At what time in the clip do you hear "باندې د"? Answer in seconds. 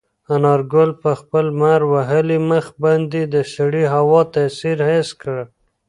2.83-3.35